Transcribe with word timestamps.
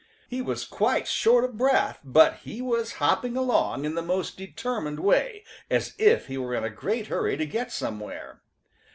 He 0.27 0.41
was 0.41 0.65
quite 0.65 1.07
short 1.07 1.43
of 1.43 1.57
breath, 1.59 1.99
but 2.03 2.37
he 2.37 2.59
was 2.59 2.93
hopping 2.93 3.37
along 3.37 3.85
in 3.85 3.93
the 3.93 4.01
most 4.01 4.35
determined 4.35 4.99
way 4.99 5.43
as 5.69 5.93
if 5.99 6.25
he 6.25 6.39
were 6.39 6.55
in 6.55 6.63
a 6.63 6.71
great 6.71 7.05
hurry 7.05 7.37
to 7.37 7.45
get 7.45 7.71
somewhere. 7.71 8.41